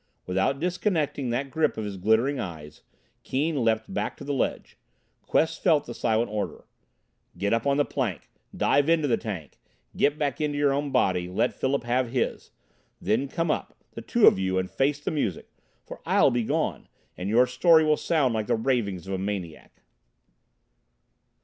Without 0.25 0.59
disconnecting 0.59 1.29
that 1.29 1.51
grip 1.51 1.77
of 1.77 1.85
his 1.85 1.95
glittering 1.95 2.39
eyes, 2.39 2.81
Keane 3.21 3.63
leaped 3.63 3.93
back 3.93 4.17
to 4.17 4.23
the 4.23 4.33
ledge. 4.33 4.75
Quest 5.27 5.61
felt 5.61 5.85
the 5.85 5.93
silent 5.93 6.31
order: 6.31 6.65
"Get 7.37 7.53
up 7.53 7.67
on 7.67 7.77
that 7.77 7.91
plank! 7.91 8.27
Dive 8.57 8.89
into 8.89 9.07
the 9.07 9.15
tank! 9.15 9.59
Get 9.95 10.17
back 10.17 10.41
into 10.41 10.57
your 10.57 10.73
own 10.73 10.89
body, 10.89 11.29
let 11.29 11.53
Philip 11.53 11.83
have 11.83 12.09
his! 12.09 12.49
Then 12.99 13.27
come 13.27 13.51
up 13.51 13.77
the 13.91 14.01
two 14.01 14.25
of 14.25 14.39
you 14.39 14.57
and 14.57 14.71
face 14.71 14.99
the 14.99 15.11
music. 15.11 15.51
For 15.83 16.01
I'll 16.03 16.31
be 16.31 16.45
gone, 16.45 16.87
and 17.15 17.29
your 17.29 17.45
story 17.45 17.83
will 17.85 17.95
sound 17.95 18.33
like 18.33 18.47
the 18.47 18.55
ravings 18.55 19.05
of 19.05 19.13
a 19.13 19.19
maniac." 19.19 19.83